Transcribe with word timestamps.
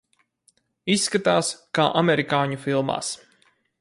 Izskatās, 0.93 1.51
kā 1.79 1.85
amerikāņu 2.01 2.59
filmās. 2.65 3.13